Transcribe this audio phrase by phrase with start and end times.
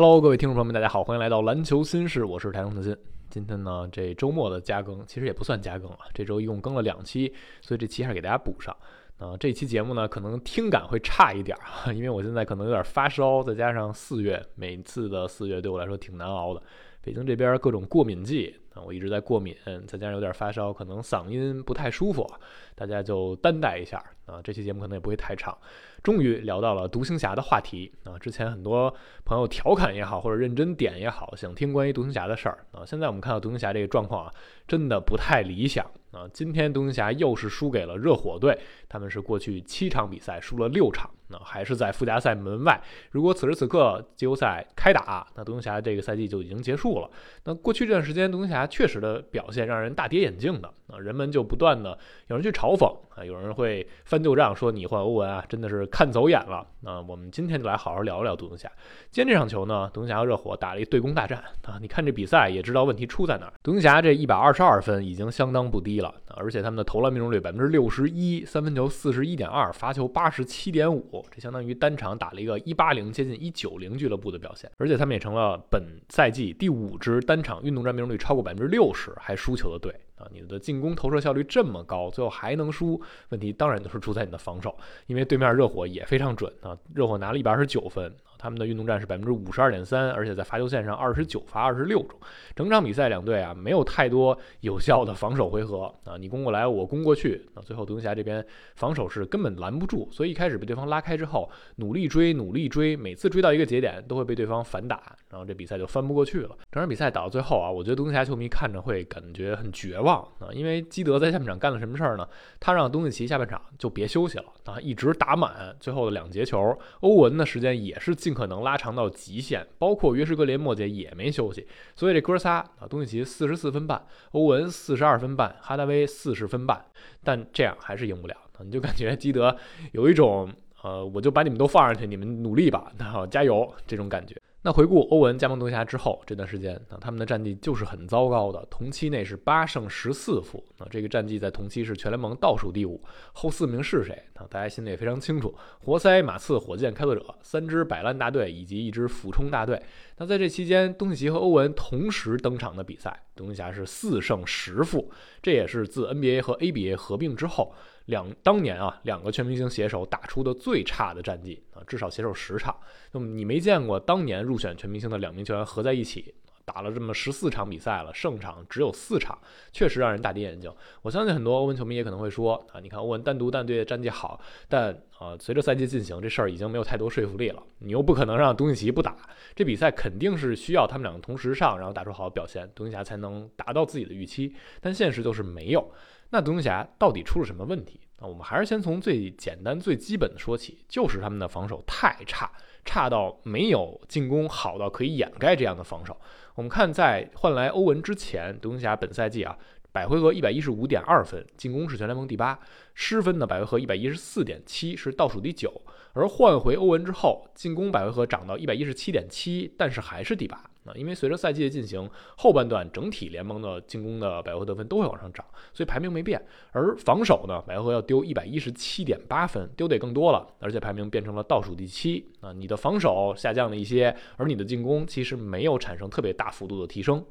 [0.00, 2.96] Hello，各位听众朋友们，大家好，欢迎来到篮球新事，我是台中特金。
[3.30, 8.72] 今天呢，这周末的加更其实也不算加更啊，这周一共更了两期，所以这期还是给大家补上。
[9.18, 16.62] 啊，这期节目呢，可能听感会差一点儿， 因为我现在可能有点发烧，再加上四月，每次的四月对我来说挺难熬的。
[17.02, 18.54] 北京这边各种过敏季，
[18.84, 19.54] 我一直在过敏，
[19.86, 22.26] 再加上有点发烧，可能嗓音不太舒服，
[22.74, 24.40] 大家就担待一下啊。
[24.42, 25.56] 这期节目可能也不会太长。
[26.02, 28.16] 终于聊到了独行侠的话题啊！
[28.18, 32.86] 之前很多朋友调侃也好，或者认真点也好，想听关于独行侠的事儿啊。
[32.86, 34.32] 现在我们看到独行侠这个状况啊，
[34.68, 36.28] 真的不太理想啊。
[36.32, 38.58] 今天独行侠又是输给了热火队，
[38.88, 42.80] 他们是过去七场比赛输了六场，那还是在附加赛门外。
[43.10, 47.10] 如果此时此刻季后赛开打，那独行侠这个赛季就已经结束了。
[47.44, 55.88] 那过去这段时间，独行侠确实的表现让人大跌眼镜的啊，人们就不断的有人去嘲讽啊，有人会翻旧账说你换欧文啊，真的是。
[55.90, 58.70] 看走眼了，那我们今天就来好好聊聊独行侠。
[59.10, 61.78] 今天这场球呢，独行侠和热火打了一对攻大战啊。
[61.80, 63.52] 你看这比赛也知道问题出在哪儿。
[63.62, 74.70] 独行侠这一百二十二分已经相当不低了，而且他们的投篮命中率百分之六十一，三分球四十一点二，罚球八十七点五，这相当于单场打了一个一八零接近一九零俱乐部的表现。
[74.76, 79.94] 而且他们也成了本赛季第五支单场运动战命中率超过百分之六十还输球的队。
[80.16, 83.00] 啊，你的进攻投射效率这么高，最后还能输？
[83.28, 88.12] 问题当然就是出在你的防守，因为对面热火也非常准啊，热火拿了一百二十九分。
[88.38, 92.18] 他们的运动战是百分之五十二点三，而且在罚球线上二十九罚二十六中。
[92.54, 98.44] 整场比赛两队啊没有太多有效的防守回合啊，你攻过来我攻过去，那最后独行侠这边
[98.76, 106.50] 防守是根本拦不住，所以一开始被对方拉开之后，努力追努力追，每次追到一个节点都会被对方反打，然后这比赛就翻不过去了。
[106.70, 112.28] 整场比赛打到最后啊，我觉得独行侠球迷看着会感觉很绝望啊，因为基德在下半场干了什么事儿呢？
[112.60, 118.14] 他让东契奇下半场就别休息了啊，一直打满最后的两节球，欧文的时间也是。
[118.28, 121.66] 尽可能拉长到极限，包括约什格林末节也没休息，
[121.96, 126.84] 所以这哥仨啊，东契奇四十四分半，欧文四十二分半，哈达威四十分半，
[127.24, 129.56] 但这样还是赢不了，你就感觉 基德
[129.92, 130.52] 有一种
[130.82, 134.36] 呃，我就把你们都放上去，你们努力吧，那好加油这种感觉。
[134.60, 138.62] 那回顾欧文加盟独侠之后这段时间，那他们的战绩就是很糟糕的。
[138.68, 143.00] 同期内是八胜十四负，那这个战绩在同期是全联盟倒数第五。
[143.32, 144.20] 后四名是谁？
[144.38, 149.82] 啊大家心里也非常清楚：活塞、马刺、火箭、开拓者三支摆烂大队以及一支俯冲大队。
[150.16, 155.10] 那在这期间，东契奇和欧文同时登场的比赛，独行侠是四胜十负，
[155.42, 157.74] 这也是自 NBA 和 ABA 合并之后。
[158.06, 162.74] 两当年啊，两个全明星携手打出的最差的战绩啊，至少携手十场。
[163.12, 166.34] 那么你没见过当年入选全明星的两名球员合在一起
[166.68, 169.38] 打了这么十四场比赛了，胜场只有四场，
[169.72, 170.70] 确实让人大跌眼镜。
[171.00, 177.62] 我相信很多欧文球迷也可能会说啊，你看欧文单独单队战绩好，但啊，随着赛季进行，这事儿已经没有太多说服力了。
[177.78, 179.16] 你又不可能让东契奇不打，
[179.54, 184.54] 这比赛肯定是需要他们两个同时上，然后打出好的表现，独行侠才能达到自己的预期。
[184.82, 185.90] 但现实就是没有。
[186.30, 187.98] 那独行侠到底出了什么问题？
[188.20, 192.50] 那我们还是先从最简单、最基本的说起，就是他们的防守太差，
[192.84, 196.16] 差到没有进攻好到可以掩盖这样的防守。
[196.54, 199.56] 我们看在换来欧文之前，独行侠本赛季啊。
[199.90, 202.54] 百回合一百一十五点二分，进攻是全联盟第八；
[202.94, 205.80] 失分的，百回合一百一十四点七，是倒数第九。
[206.12, 210.92] 而换回欧文之后，进攻百回合涨到一百一十七点七，但是还是第八啊！
[210.96, 216.42] 因为随着赛季的进行，后半段整体联盟的进攻的百回合得分都会往上涨，所以排名没变。
[216.72, 222.52] 而防守呢，百回合要丢一百一十七点八分，丢得更多了，而且排名变成了倒数第七啊！
[222.52, 227.24] 你的防守下降了一些，而你的进攻其实没有产生特别大幅度的提升。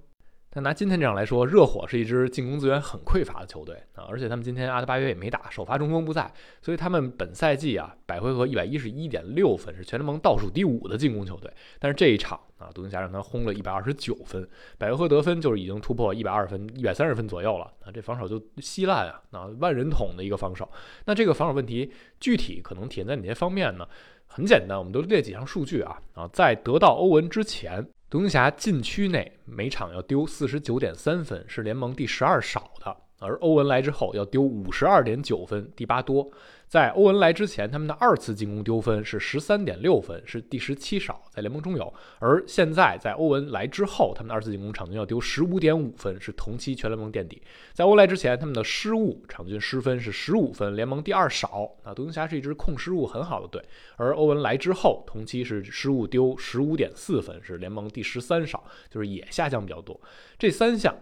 [0.58, 11.54] 那拿今天这样来说，热火是一支进攻资源很匮乏的球队啊，而且他们今天阿德巴约也没打，首发中锋不在，所以他们本赛季啊，百回合一百一十一点六分，是全联盟倒数第五的进攻球队。
[11.78, 20.68] 但是这一场啊，独行侠让他轰了一百二十九分，百回合得分就是已经突破一百二分、一百三十分左右了啊，这防守就稀烂啊，啊，万人桶的一个防守。
[21.06, 23.88] 那这个防守问题具体可能体现在哪些方面呢？
[24.26, 27.88] 很简单，我们都列几项数据啊啊，在得到欧文之前。
[28.10, 36.32] 独行侠禁区内每场要丢四十九点三分，是联盟第十二少的；而欧文来之后要丢五十二点九分，第八多。
[36.68, 41.94] 在欧文来之前，他们的二次进攻丢分是十三点六分，是第十七少，在联盟中有。
[42.20, 47.42] 而现在在欧文来之后，他们的二次进攻场均要丢十五点五分，是同期全联盟垫底。
[47.74, 51.72] 在欧来之前，他们的失误场均失分是十五分，联盟第二少。
[51.86, 53.64] 那独行侠是一支控失误很好的队，
[53.96, 59.98] 而欧文来之后，同期是失误丢十五点四分，是联盟第十三少，就是也下降比较多。
[60.38, 60.94] 这三项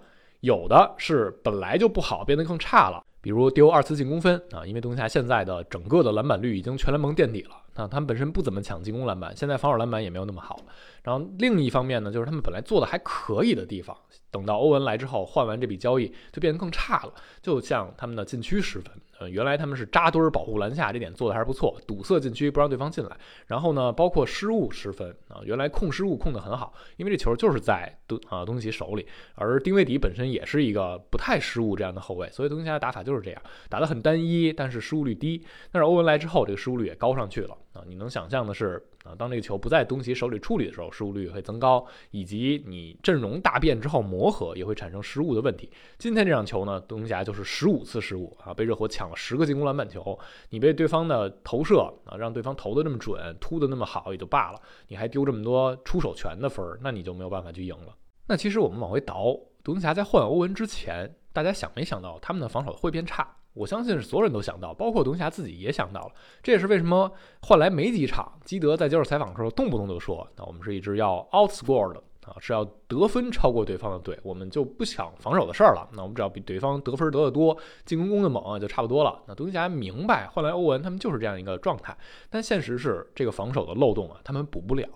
[0.42, 3.04] 有的是本来就不好，变得更差了。
[3.25, 7.57] 比如丢二次进攻分啊，因为独行侠现在的整个的篮板率已经全联盟垫底了。
[7.74, 10.60] 那他们本身不怎么抢进攻篮板，现在防守篮板也没有那么好。
[11.01, 13.98] 然后另一方面呢，就是他们本来做的还可以的地方，
[14.30, 17.13] 等到欧文来之后，换完这笔交易就变得更差了。
[17.42, 18.94] 就像他们的禁区失分。
[19.20, 23.18] 呃，原来他们是扎堆保护篮下，这点做的还是不错，堵塞禁区不让对方进来。
[23.48, 35.44] 然后呢，包括失误失分啊，原来控失误控得很好，因为这球就是在东啊东契奇手里，而丁威迪本身也是一个不太失误这样的后卫，所以东契奇的打法就是这样，打得很单一，但是失误率低。
[35.72, 38.86] 但是欧文来之后，这个失误率也高上去了啊，你能想象的是。
[39.06, 45.70] 啊，当这个球不在东契手里处理的时候，失误率会增高，以及你阵容大变之后磨合也会产生失误的问题。
[46.00, 50.18] 今天这场球呢，东契就是十五次失误啊，被热火抢抢了十个进攻篮板球，
[50.50, 57.94] 你被对方的投射啊，让对方投的那么准，突的那么好也就罢了，你还丢这么多出手权的分儿，那你就没有办法去赢了。
[58.25, 63.28] 那其实我们往回倒，独行侠在换欧文之前，大家想没想到他们的防守会变差？
[63.54, 66.12] 我相信是所有人都想到，包括独行侠自己也想到了。
[66.42, 67.12] 这也是为什么
[67.44, 75.88] 换来没几场，基德在接受采访的时候动不动就说：“那我们是一支要 outscore 的啊，是要得分超过对方的队，我们就不想防守的事儿了。
[75.94, 81.98] 那我们只要比对方得分得的多，进攻攻的猛就差不多了。”那独行侠明白换来欧文他们就是这样一个状态，
[82.30, 84.88] 但现实是这个防守的漏洞啊，他们补不了。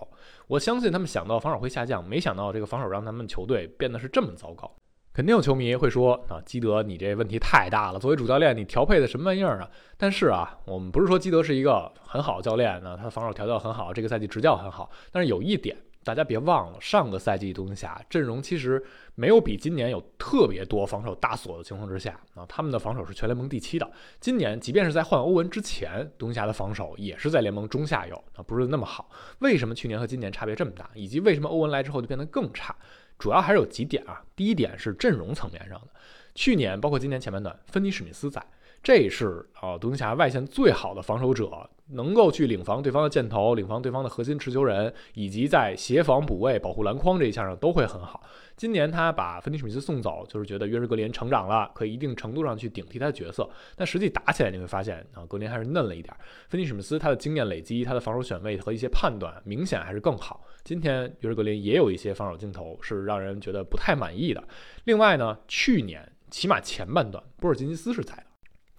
[0.48, 4.72] 我相信他们想到防守会下降，没想到这个防守让他们球队变得是这么糟糕。
[5.12, 8.00] 肯定有球迷会说啊，基德，你这问题太大了。
[8.00, 9.70] 作为主教练，你调配的什么玩意儿啊？
[9.98, 14.90] 但是啊，我们不是说基德是一个很好的教练呢，他的防守调教很好，这个赛季执教很好。
[15.12, 15.76] 但是有一点，
[16.10, 18.84] 大家别忘了，上个赛季独行侠阵容其实
[19.14, 23.88] 没有比今年有特别多防守大锁的情况之下啊，他们的防守是全联盟第七的。
[24.20, 29.12] 今年即便是在换欧文之前，独行侠的防守也是在联盟中下游啊，不是那么好。
[29.38, 30.90] 为什么去年和今年差别这么大？
[30.96, 32.76] 以及为什么欧文来之后就变得更差？
[33.20, 34.24] 主要还是有几点啊。
[34.36, 35.90] 第一点是阵容层面上的，
[36.34, 38.44] 去年包括今年前半段，芬尼史密斯在，
[38.82, 41.70] 这是啊独行侠外线最好的防守者。
[41.92, 48.22] 能够去领防对方的箭头，领防对方的核心持球人，以及在协防补位、保护篮筐这一项上都会很好。
[48.56, 53.50] 今年他把芬尼史密斯送走，就是觉得约什格林成长了，可以一定程度上去顶替他的角色。
[53.76, 56.16] 但实际打起来你会发现啊，格林还是嫩了一点。
[56.48, 60.46] 芬尼史密斯他的经验累积、他的防守选位和一些判断明显还是更好。
[60.64, 64.44] 今天约什格林也有一些防守镜头是让人觉得不太满意的。
[64.84, 68.24] 另外呢，去年起码前半段波尔津吉斯是在的，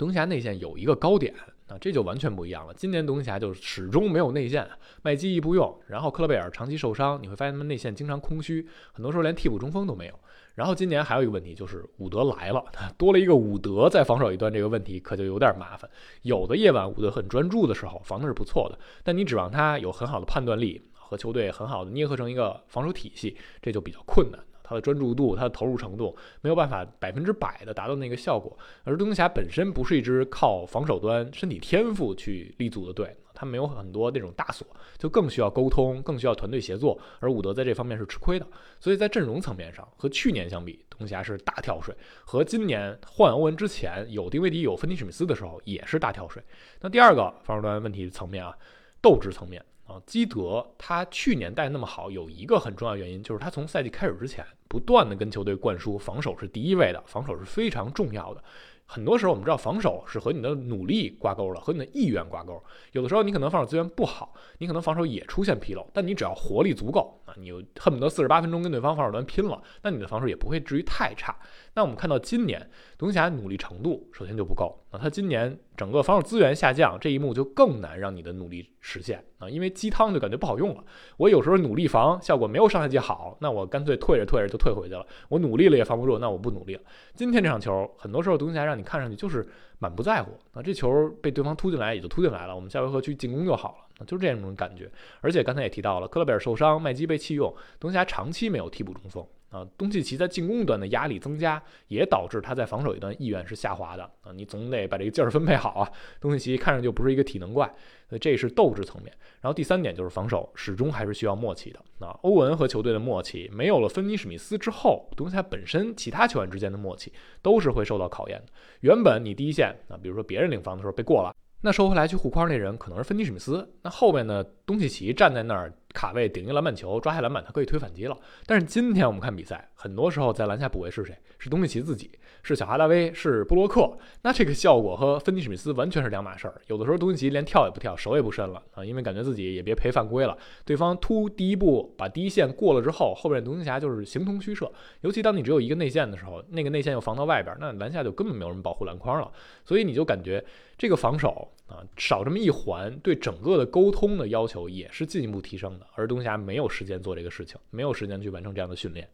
[0.00, 1.34] 东峡内线有一个高点。
[1.68, 2.74] 啊，这就完全不一样了。
[2.74, 4.68] 今年独行侠就始终没有内线，
[5.02, 10.14] 麦基一不用，然后克勒贝尔长期受伤，你会发现他们内线经常空虚，很多时候连替补中锋都没有。
[10.56, 12.64] 然后今年还有一个问题就是伍德来了，
[12.98, 15.88] 多了一个伍德在防守一端，这个问题可就有点麻烦。
[16.22, 24.40] 有的夜晚伍德很专注的时候，防的是不错的，但你指望他有很好的判断力和球队很好的捏合成一个防守体系，这就比较困难。
[24.70, 28.56] 他的专注度，他的投入程度没有办法百分之百的达到那个效果。
[28.84, 34.64] 而独行侠本身不是一支靠防守端身体天赋去立足的队，他没有很多那种大锁，
[34.96, 36.96] 就更需要沟通，更需要团队协作。
[37.18, 38.46] 而伍德在这方面是吃亏的，
[38.78, 41.92] 所以在阵容层面上和去年相比，独行侠是大跳水。
[42.24, 46.40] 和今年换欧文之前有丁威迪有芬尼史密斯的时候也是大跳水。
[46.80, 48.56] 那第二个防守端问题层面啊，
[49.02, 49.60] 斗志层面。
[49.90, 58.44] 啊，基德他去年带那么好，有一个很重要原因，就是他从赛季开始之前不断的跟球队灌输防守是第一位的，防守是非常重要的。
[58.86, 62.60] 很多时候我们知道防守是和你的努力挂钩了，和你的意愿挂钩。
[62.92, 71.36] 有的时候你可能防守资源不好，你可能防守也出现纰漏，但你只要活力足够啊，你恨不得四十八分钟跟对方防守端拼了，那你的防守也不会至于太差。
[71.74, 80.84] 那我们看到今年独行侠努力程度首先就不够啊，他今年整个防守资源下降，这一幕就更难让你的努力实现啊，因为鸡汤就感觉不好用了。
[81.16, 85.06] 我有时候努力防效果没有上赛季好，那我干脆退着退着就退回去了。
[85.30, 86.82] 我努力了也防不住，那我不努力了。
[87.14, 94.90] 今天这场球，很多时候独行侠让你看上去就是满不在乎啊，这球被对方突进来也就突进来了，我们下回合去进攻就好了，就是这样一种感觉。
[95.20, 99.26] 而且刚才也提到了，克勒贝尔受伤，麦基被弃用，东契奇长期没有替补中锋。
[99.50, 104.30] 啊，东契奇在进攻端的压力增加，也导致他在防守一端意愿是下滑的啊。
[104.32, 105.90] 你总得把这个劲儿分配好啊。
[106.20, 107.66] 东契奇看上去就不是一个体能怪，
[108.08, 109.12] 所以这是斗志层面。
[109.40, 111.80] 然后第三点就是防守始终还是需要默契的。
[111.98, 118.52] 那欧文和球队的默契没有了芬尼史密斯之后，东契奇本身其他球员之间的默契都是会受到考验的。
[118.82, 125.72] 原本你第一线啊，比如说别人领防的时候被过了，那收回来去护框那人可能是芬尼史密斯，那后面呢，东契奇站在那儿。
[125.92, 128.16] 卡位顶一个篮板球，抓下篮板，他可以推反击了。
[128.46, 131.18] 但是今天我们看比赛，很多时候在篮下补位是谁？
[131.36, 132.08] 是东契奇自己，
[132.44, 133.98] 是小哈达威，是布洛克。
[134.22, 136.60] 那这个效果和芬尼史密斯完全是两码事儿。
[136.68, 140.38] 有的时候东契奇连跳也不跳，手也不伸了啊，因为感觉自己也别赔犯规了。
[140.64, 144.70] 对方突第一步把第一线过了之后，后边独行侠就是形同虚设。
[145.00, 149.28] 尤其当你只有一个内线的时候，那个内线又防到外边，那篮下就根本没有人保护篮筐了。
[149.64, 150.44] 所以你就感觉
[150.78, 155.86] 这个防守啊，少这么一环，对整个的沟通的要求也是进一步提升的。
[155.94, 159.08] 而东侠没有时间做这个事情，没有时间去完成这样的训练。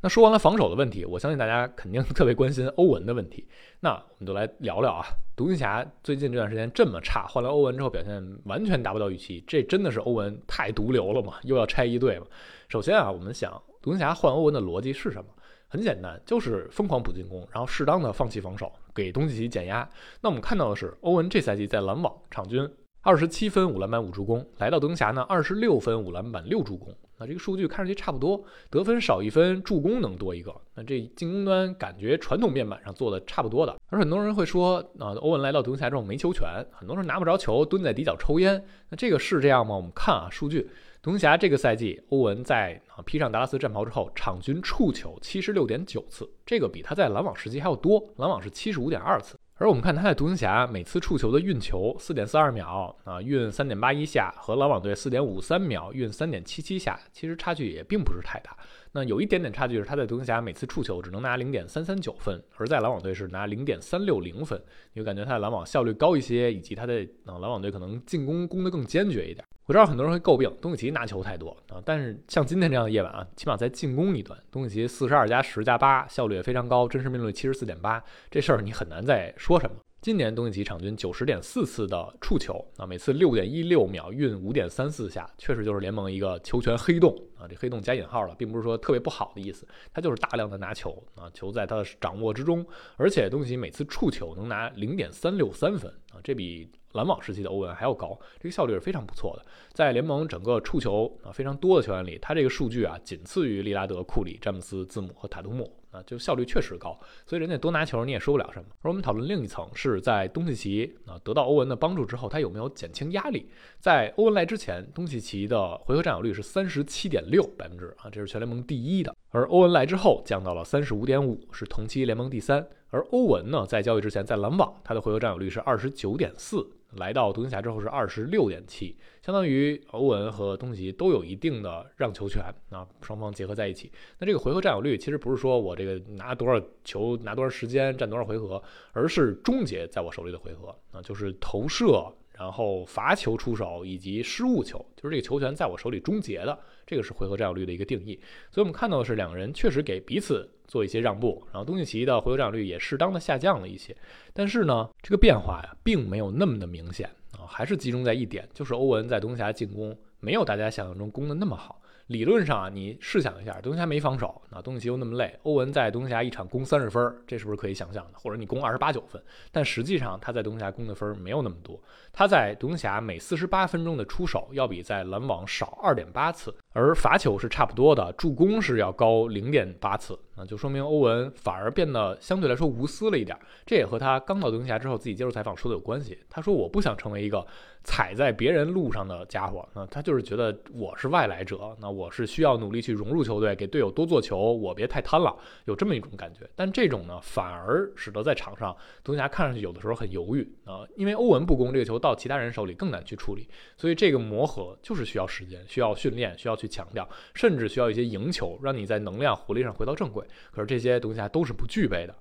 [0.00, 3.46] 那说完了防守的问题，我相信大家肯定 特别关心欧文的问题。
[3.80, 5.04] 那我们就来聊聊啊，
[5.36, 11.34] 独行侠最近这段时间这么差，换了欧文之后表现完全达不到预期，这真的是欧文太毒瘤了嘛？
[11.42, 12.26] 又要拆一队嘛？
[12.68, 15.30] 首先啊，我们想独行侠换欧文的逻辑是什么？
[15.68, 19.88] 很简单，就是疯狂补进攻，然后适当的放弃防守，给东契奇减压。
[20.22, 22.66] 那我们看到的是，欧文这赛季在篮网场均
[23.02, 26.94] 二十七分、五篮板、五助攻，来到独行侠呢，二十六分、五篮板、六助攻。
[27.18, 30.54] 那这个数据看上去差不多，得分少一分，助攻能多一个。
[30.74, 33.76] 那这进攻端感觉传统面板上做的差不多的。
[33.88, 38.64] 而很多人会说，啊，欧文来到独行侠之后没球权，很多人拿不着球，蹲在底角抽烟。
[38.88, 39.74] 那这个是这样吗？
[39.74, 40.70] 我们看啊，数据。
[41.00, 48.02] 独行侠这个赛季，欧文在啊披上达拉斯战袍之后，场均触球七十六点九次，这个比他在篮网时期还要多。
[48.16, 49.36] 篮网是七十五点二次。
[49.60, 58.56] 而我们看他在独行侠每次触球的运球四点四二秒啊，运三点八一下，和篮网队四点五三秒运三点七七下，其实差距也并不是太大。
[58.98, 64.60] 那有一点点差距是他在独行侠每次触球只能拿零点三三九分，而在篮网队是拿零点三六零分。
[64.92, 69.44] 你会感觉他的篮网效率高一些，以及他的啊篮网队可能进攻攻得更坚决一点。
[69.66, 79.76] 我知道很多人会诟病东契奇拿球太多啊，但是像今天这样的夜晚啊，起码在进攻一端，东契奇四十二加十加八，效率也非常高，真实命中率七十四点八，这事儿你很难再说什么。
[80.00, 87.48] 今年东契奇场均九十点四次的触球啊，每次六点一六秒运五点三四下，确实就是联盟一个球权黑洞啊。
[87.48, 92.64] 这黑洞加引号了，并不是说特别不好的意思，他就是大量的拿球啊，球在他的掌握之中，
[92.96, 99.44] 而且东契奇每次触球能拿零点三六三分啊，这比篮网时期的欧文还要高，这个效率是非常不错的。
[99.72, 105.72] 在联盟整个触球啊非常多的球员里，他这个数据啊仅次于利拉德、库里、詹姆斯、字母和塔图姆。
[105.90, 108.66] 啊，就效率确实高，所以人家多拿球你也说不了什么。
[108.82, 113.48] 而我们讨论另一层，是在东契奇啊得到欧文的帮助之后，他有没有减轻压力？
[113.80, 119.16] 在欧文来之前，东契奇的回合占有率是三十七点六百分之啊，这是全联盟第一的。
[119.30, 122.68] 而欧文来之后降到了三十五点五，是同期联盟第三。
[122.90, 126.68] 而欧文呢，在交易之前，在篮网他的回合占有率是二十九点四。
[126.96, 133.90] 来到独行侠之后是二十六点七，相当于欧文和东契奇都有一定的让球权啊，双方结合在一起。
[134.18, 142.12] 那这个回合占有率其实不是说我这个拿多少球拿多少时间占多少回合，而是终结在我手里的回合啊，就是投射。
[142.38, 148.14] 然后罚球出手以及失误球，就是这个球权在我手里终结的，这个是回合占有率的一个定义。
[148.48, 153.96] 所以我们看到的是两个人确实给彼此做一些让步，然后东契奇的回合占有率也适当的下降了一些。
[154.32, 161.80] 但是呢，这个变化呀，并没有那么的明显啊，还是集中在一点，就是欧文在东侠进攻没有大家想象中攻的那么好。
[162.08, 168.18] 理论上啊，你试想一下，东契奇没防守，那东契奇又那么累，欧文在东契奇一场攻三十分，这是不是可以想象的？
[168.18, 169.22] 或者你攻二十八九分，
[169.52, 171.78] 但实际上他在东契奇攻的分没有那么多，
[172.10, 183.38] 他在东契奇每四十八分钟的出手要比在篮网少二点八次，而罚球是差不多的，助攻是要高零点八次，那就说明欧文反而变得相对来说无私了一点。
[183.66, 186.18] 这也和他刚到东契奇之后自己接受采访说的有关系。
[186.30, 187.46] 他说我不想成为一个。
[187.88, 196.46] 踩在别人路上的家伙，那他就是觉得我是外来者，那我是需要努力去融入球队，给队友多做球，我别太贪了，有这么一种感觉。
[196.54, 210.26] 但这种呢，反而使得在场上，独行侠看上去有的时候很犹豫啊，因为欧文不攻这个球到其他人手里更难去处理，所以这个磨合就是需要时间，需要训练，需要去强调，甚至需要一些赢球，让你在能量、活力上回到正轨。
[210.52, 212.14] 可是这些独行侠都是不具备的。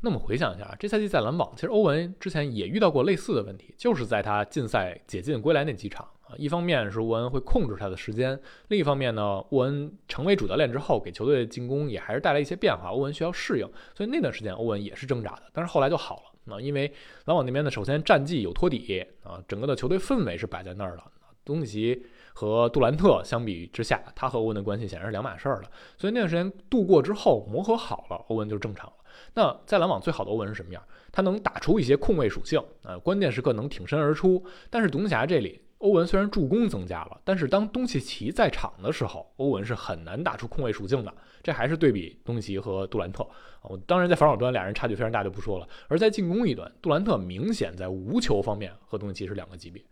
[0.00, 6.34] 那么回想一下，这赛季在篮网，其实欧文之前也遇到过类似的问题，就是在他禁赛解禁归来那几场啊。
[6.36, 8.38] 一方面是欧文会控制他的时间，
[8.68, 15.42] 另一方面呢，欧文成为主教练之后，给球队进攻也还是带来一些变化，欧文需要适应，所以那段时间欧文也是挣扎的。
[15.52, 16.92] 但是后来就好了啊，因为
[17.24, 21.02] 篮网那边呢，首先战绩有托底啊，整个的球队氛围是摆在那儿的。
[21.44, 22.06] 东契奇
[22.38, 25.68] 和杜兰特相比之下，他和欧文的关系显然是两码事儿了。
[25.96, 28.92] 所以那段时间度过之后，磨合好了，欧文就正常了。
[29.34, 30.80] 那在篮网最好的欧文是什么样？
[31.10, 34.40] 他能打出一些控卫属性，呃，关键时刻能挺身而出。
[34.70, 41.12] 但是独行侠这里，欧文虽然助攻增加了，但是当东契奇在场的时候，欧文是很难打出控卫属性的。
[41.42, 43.26] 这还是对比东契奇和杜兰特。
[43.62, 49.82] 我当然在防守端俩人差距非常大就不说了，而在进攻一端，杜兰特明显在无球方面和东契奇是两个级别。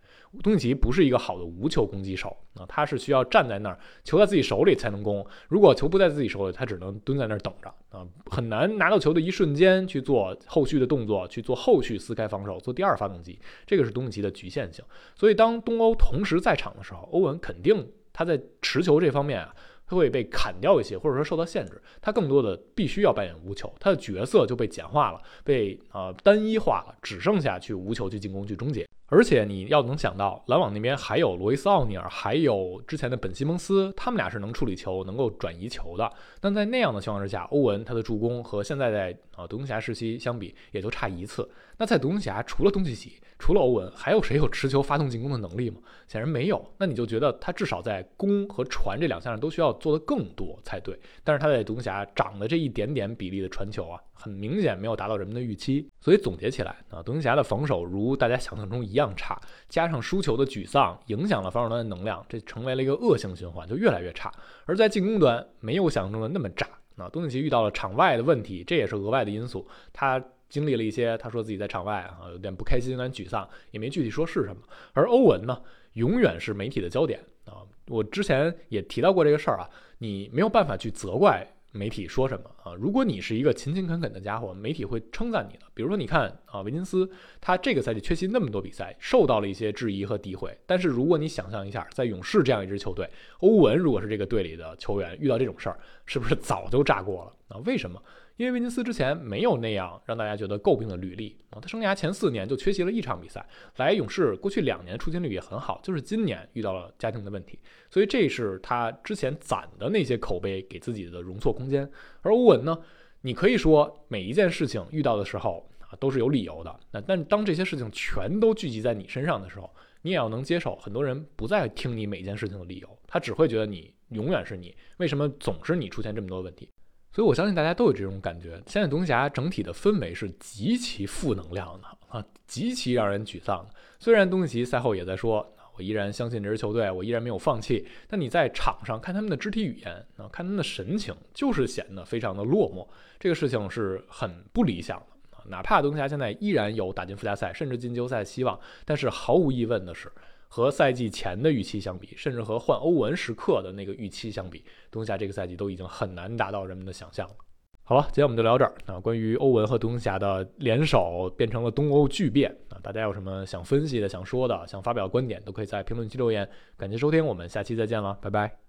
[0.43, 5.25] 东契奇不是一个好的无球攻击手啊，他是需要站在那儿，球在自己手里才能攻。
[5.47, 13.39] 如果球不在自己手里，他只能蹲在那儿等着啊，很难拿到球的一瞬间去做后续的动作，去做后续撕开防守，做第二发动机。
[13.65, 14.83] 这个是东契奇的局限性。
[15.15, 19.53] 所以当东欧同时在场的时候，欧文肯定他在持球这方面啊。
[19.89, 21.81] 他会被砍掉一些，或者说受到限制。
[22.01, 28.85] 他更多的必须要扮演无球，他的角色就被简化了，被呃单一化了，只剩下去无球去进攻去终结。
[29.09, 36.11] 而且你要能想到，篮网那边还有罗伊斯奥尼尔，还有之前的本西蒙斯，他们俩是能处理球、能够转移球的。
[36.41, 41.49] 那在那样的情况之下，欧文他的助攻和现在在啊独行侠时期相比，也就差一次。
[41.77, 45.77] 那在独行侠除了东契奇，除了欧文，还有谁有持球发动进攻的能力吗？
[46.09, 46.61] 显然没有。
[46.77, 50.99] 那你就觉得他至少在攻和传这两项上都需要做得更多才对。
[51.23, 54.01] 但是他在独行侠涨的这一点点比例的传球啊。
[54.17, 64.31] 很明显没有达到人们的预期，所以总结起来啊，独行侠的防守如大家想象中一样差，加上输球的沮丧，影响了防守端的能量，这成为了一个恶性循环，就越来越差。
[64.65, 69.67] 而在进攻端没有想象中的那么炸，啊，东契奇遇到了场外的问题，这也是额外的因素。
[69.93, 74.61] 他经历了一些，他说自己在场外啊有点不开心、有点沮丧，也没具体说是什么。
[74.93, 75.61] 而欧文呢，
[75.93, 77.61] 永远是媒体的焦点啊。
[77.87, 79.69] 我之前也提到过这个事儿啊，
[79.99, 81.47] 你没有办法去责怪。
[81.77, 82.73] 媒体说什么啊？
[82.73, 85.65] 如果你是一个勤勤恳恳的家伙，媒体会称赞你的。
[85.73, 90.57] 比如说，你看啊，维金斯他这个赛季缺席那么多比赛，受到了一些质疑和诋毁。
[90.65, 93.07] 但是如果你想象一下，在勇士这样一支球队，
[93.39, 97.61] 欧文如果是这个队里的球员，遇到这种事儿，是不是早就炸锅了啊？
[97.65, 98.01] 为什么？
[98.37, 103.45] 因为维金斯之前没有那样让大家觉得诟病的履历啊，他生涯前四年就缺席了一场比赛。
[103.77, 111.89] 来勇士过去两年出勤率也很好，就是今年遇到了家庭的问题，所以这是他之前攒的那些口碑给自己的容错空间。
[112.21, 112.77] 而欧文呢，
[113.21, 119.67] 你可以说每一件事情遇到的时候啊都是有理由的，那但当这些事情全都聚集在你身上的时候，
[120.03, 126.69] 你也要能接受很多人不再听你每件事情的理由，他只会觉得你永远是你，为什么总是你出现这么多问题？
[127.17, 128.61] 所以，我相信大家都有这种感觉。
[128.67, 133.71] 现在独行侠整体的氛围是极其负能量的啊，极其让人沮丧的。
[133.97, 137.87] 虽然东契奇赛后也在说，我依然相信这支球队，我依然没有放弃。
[138.07, 142.87] 但你在场上看他们的肢体语言啊，看他们的神情，就是显得非常的落寞。
[143.19, 145.41] 这个事情是很不理想的啊。
[145.47, 150.11] 哪怕独行侠现在依然有打进附加赛，甚至进季后赛的希望，但是毫无疑问的是。
[150.47, 157.35] 和赛季前的预期相比，甚至和换欧文时刻的那个预期相比，东夏这个赛季都已经很难达到人们的想象了。
[157.83, 158.99] 好了，今天我们就聊这儿啊。
[158.99, 166.49] 关于欧文和独行侠的联手变成了东欧巨变啊，大家有什么想分析的、想说的、想发表观点，都可以在评论区留言。
[166.75, 168.66] 感谢收听，我们下期再见了，拜拜。